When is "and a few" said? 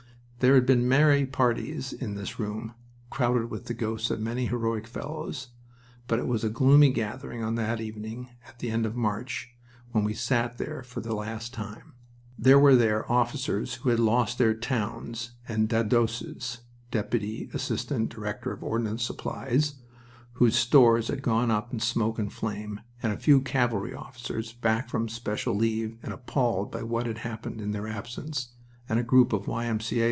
23.03-23.41